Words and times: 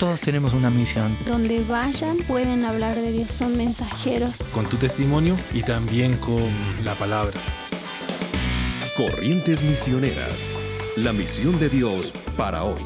Todos 0.00 0.18
tenemos 0.22 0.54
una 0.54 0.70
misión. 0.70 1.14
Donde 1.26 1.62
vayan 1.62 2.16
pueden 2.26 2.64
hablar 2.64 2.96
de 2.96 3.12
Dios, 3.12 3.32
son 3.32 3.54
mensajeros. 3.58 4.38
Con 4.54 4.66
tu 4.66 4.78
testimonio 4.78 5.36
y 5.52 5.62
también 5.62 6.16
con 6.16 6.42
la 6.86 6.94
palabra. 6.94 7.34
Corrientes 8.96 9.62
Misioneras, 9.62 10.54
la 10.96 11.12
misión 11.12 11.60
de 11.60 11.68
Dios 11.68 12.14
para 12.34 12.64
hoy. 12.64 12.80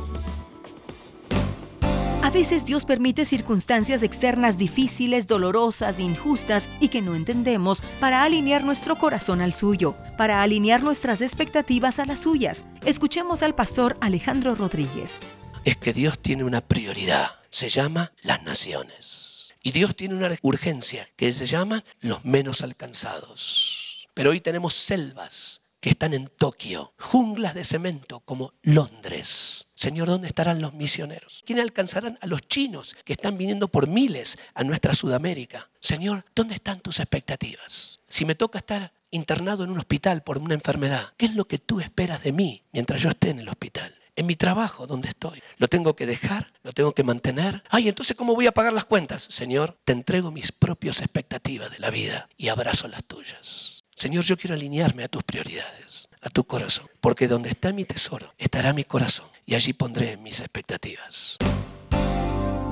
A 2.25 2.31
veces 2.31 2.65
Dios 2.65 2.85
permite 2.85 3.27
circunstancias 3.27 4.03
externas 4.03 4.59
difíciles, 4.59 5.29
dolorosas, 5.29 6.01
injustas 6.01 6.69
y 6.81 6.89
que 6.89 7.01
no 7.01 7.15
entendemos 7.15 7.81
para 8.01 8.25
alinear 8.25 8.65
nuestro 8.65 8.97
corazón 8.97 9.41
al 9.41 9.53
suyo, 9.53 9.95
para 10.19 10.43
alinear 10.43 10.83
nuestras 10.83 11.21
expectativas 11.21 12.01
a 12.01 12.07
las 12.07 12.19
suyas. 12.23 12.65
Escuchemos 12.85 13.45
al 13.45 13.55
pastor 13.55 13.97
Alejandro 14.01 14.57
Rodríguez. 14.57 15.21
Es 15.65 15.79
que 15.79 15.95
Dios 15.95 16.19
tiene 16.19 16.45
una 16.45 16.61
prioridad, 16.61 17.41
se 17.49 17.71
llama 17.71 18.13
las 18.21 18.43
naciones. 18.43 19.55
Y 19.63 19.73
Dios 19.73 19.97
tiene 19.97 20.15
una 20.15 20.37
urgencia 20.43 21.09
que 21.17 21.33
se 21.33 21.47
llama 21.47 21.83
los 22.01 22.23
menos 22.27 22.61
alcanzados. 22.61 24.07
Pero 24.13 24.31
hoy 24.31 24.41
tenemos 24.41 24.75
selvas 24.75 25.63
que 25.81 25.89
están 25.89 26.13
en 26.13 26.29
Tokio, 26.29 26.93
junglas 26.99 27.55
de 27.55 27.65
cemento 27.65 28.21
como 28.21 28.53
Londres. 28.61 29.69
Señor, 29.75 30.09
¿dónde 30.09 30.29
estarán 30.29 30.61
los 30.61 30.75
misioneros? 30.75 31.43
¿Quiénes 31.47 31.65
alcanzarán 31.65 32.19
a 32.21 32.27
los 32.27 32.43
chinos 32.43 32.95
que 33.03 33.15
están 33.15 33.39
viniendo 33.39 33.69
por 33.69 33.89
miles 33.89 34.39
a 34.53 34.65
nuestra 34.65 34.93
Sudamérica? 34.93 35.71
Señor, 35.81 36.27
¿dónde 36.35 36.57
están 36.57 36.81
tus 36.81 37.01
expectativas? 37.01 38.01
Si 38.07 38.27
me 38.27 38.35
toca 38.35 38.59
estar 38.59 38.93
internado 39.11 39.65
en 39.65 39.71
un 39.71 39.79
hospital 39.79 40.23
por 40.23 40.37
una 40.37 40.53
enfermedad, 40.53 41.15
¿qué 41.17 41.25
es 41.25 41.35
lo 41.35 41.47
que 41.47 41.59
tú 41.59 41.81
esperas 41.81 42.23
de 42.23 42.33
mí 42.33 42.65
mientras 42.71 43.01
yo 43.01 43.09
esté 43.09 43.31
en 43.31 43.41
el 43.41 43.49
hospital? 43.49 43.95
En 44.17 44.27
mi 44.27 44.37
trabajo, 44.37 44.87
donde 44.87 45.09
estoy. 45.09 45.43
¿Lo 45.59 45.67
tengo 45.67 45.97
que 45.97 46.07
dejar? 46.07 46.53
¿Lo 46.63 46.73
tengo 46.73 46.93
que 46.93 47.03
mantener? 47.03 47.65
Ay, 47.69 47.89
entonces, 47.89 48.17
¿cómo 48.17 48.35
voy 48.35 48.47
a 48.47 48.53
pagar 48.53 48.73
las 48.73 48.85
cuentas? 48.85 49.27
Señor, 49.29 49.77
te 49.85 49.93
entrego 49.93 50.31
mis 50.31 50.53
propias 50.53 51.01
expectativas 51.01 51.71
de 51.71 51.81
la 51.81 51.91
vida 51.91 52.29
y 52.37 52.49
abrazo 52.49 52.87
las 52.87 53.03
tuyas. 53.05 53.85
Señor, 53.97 54.25
yo 54.25 54.37
quiero 54.37 54.55
alinearme 54.55 55.05
a 55.05 55.09
tus 55.09 55.25
prioridades, 55.25 56.09
a 56.21 56.31
tu 56.31 56.45
corazón, 56.45 56.87
porque 57.01 57.27
donde 57.27 57.49
está 57.49 57.73
mi 57.73 57.85
tesoro 57.85 58.33
estará 58.39 58.73
mi 58.73 58.85
corazón 58.85 59.27
y 59.47 59.55
allí 59.55 59.73
pondré 59.73 60.17
mis 60.17 60.41
expectativas. 60.41 61.39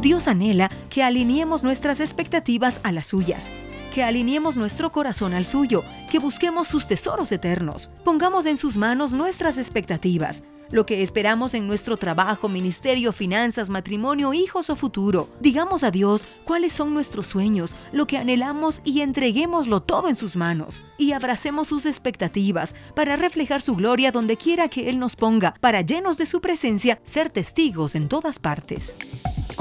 Dios 0.01 0.29
anhela 0.29 0.69
que 0.91 1.03
alineemos 1.03 1.63
nuestras 1.63 2.01
expectativas 2.01 2.81
a 2.83 2.93
las 2.93 3.09
suyas 3.09 3.51
que 3.93 4.03
alineemos 4.03 4.57
nuestro 4.57 4.91
corazón 4.91 5.35
al 5.35 5.45
suyo, 5.45 5.85
que 6.11 6.19
busquemos 6.19 6.67
sus 6.67 6.89
tesoros 6.89 7.31
eternos, 7.31 7.91
pongamos 8.05 8.47
en 8.47 8.57
sus 8.57 8.77
manos 8.77 9.13
nuestras 9.13 9.59
expectativas, 9.59 10.43
lo 10.71 10.87
que 10.87 11.03
esperamos 11.03 11.53
en 11.53 11.67
nuestro 11.67 11.99
trabajo, 11.99 12.49
ministerio, 12.49 13.13
finanzas, 13.13 13.69
matrimonio, 13.69 14.33
hijos 14.33 14.71
o 14.71 14.77
futuro. 14.77 15.29
Digamos 15.41 15.83
a 15.83 15.91
Dios 15.91 16.27
cuáles 16.45 16.73
son 16.73 16.95
nuestros 16.95 17.27
sueños, 17.27 17.77
lo 17.93 18.07
que 18.07 18.17
anhelamos 18.17 18.81
y 18.83 19.03
entreguémoslo 19.03 19.83
todo 19.83 20.09
en 20.09 20.17
sus 20.17 20.35
manos. 20.35 20.83
Y 20.97 21.13
abracemos 21.13 21.69
sus 21.69 21.85
expectativas 21.85 22.75
para 22.95 23.17
reflejar 23.17 23.61
su 23.61 23.77
gloria 23.77 24.11
donde 24.11 24.39
quiera 24.39 24.69
que 24.69 24.89
Él 24.89 24.99
nos 24.99 25.15
ponga, 25.15 25.55
para 25.61 25.83
llenos 25.83 26.17
de 26.17 26.25
su 26.25 26.41
presencia, 26.41 26.99
ser 27.05 27.29
testigos 27.29 27.95
en 27.95 28.09
todas 28.09 28.39
partes. 28.39 28.97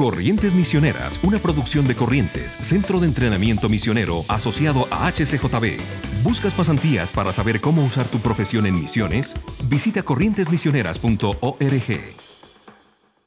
Corrientes 0.02 0.56
Misioneras, 0.56 1.20
una 1.22 1.38
producción 1.38 1.86
de 1.86 1.94
Corrientes, 1.94 2.58
Centro 2.62 3.00
de 3.00 3.06
Entrenamiento 3.06 3.70
Misionero 3.70 4.26
asociado 4.30 4.88
a 4.90 5.06
HCJB. 5.12 5.80
¿Buscas 6.24 6.56
pasantías 6.56 7.12
para 7.12 7.32
saber 7.32 7.62
cómo 7.62 7.86
usar 7.86 8.08
tu 8.08 8.18
profesión 8.18 8.66
en 8.66 8.82
misiones? 8.82 9.36
Visita 9.70 10.02
corrientesmisioneras.org. 10.02 12.31